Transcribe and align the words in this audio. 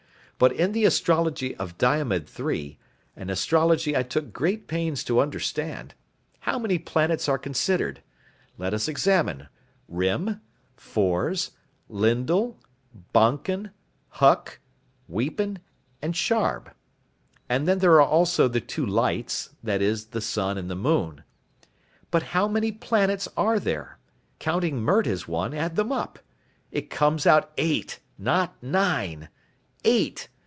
But 0.41 0.53
in 0.53 0.71
the 0.71 0.85
astrology 0.85 1.53
of 1.57 1.77
Diomed 1.77 2.27
III 2.39 2.79
an 3.15 3.29
astrology 3.29 3.95
I 3.95 4.01
took 4.01 4.33
great 4.33 4.65
pains 4.65 5.03
to 5.03 5.19
understand 5.19 5.93
how 6.39 6.57
many 6.57 6.79
planets 6.79 7.29
are 7.29 7.37
considered? 7.37 8.01
Let 8.57 8.73
us 8.73 8.87
examine. 8.87 9.49
Rym, 9.87 10.41
Fors, 10.75 11.51
Lyndal, 11.89 12.57
Bonken, 13.13 13.69
Huck, 14.13 14.57
Weepen, 15.07 15.59
and 16.01 16.15
Sharb. 16.15 16.73
And 17.47 17.67
then 17.67 17.77
there 17.77 18.01
are 18.01 18.09
also 18.09 18.47
the 18.47 18.59
two 18.59 18.83
'lights,' 18.83 19.51
that 19.61 19.83
is, 19.83 20.07
the 20.07 20.21
sun 20.21 20.57
and 20.57 20.71
the 20.71 20.75
moon. 20.75 21.23
But 22.09 22.23
how 22.33 22.47
many 22.47 22.71
planets 22.71 23.27
are 23.37 23.59
there? 23.59 23.99
Counting 24.39 24.77
Mert 24.81 25.05
as 25.05 25.27
one, 25.27 25.53
add 25.53 25.75
them 25.75 25.91
up. 25.91 26.17
It 26.71 26.89
comes 26.89 27.27
out 27.27 27.51
eight. 27.59 27.99
Not 28.17 28.55
nine. 28.63 29.29
Eight. 29.83 30.29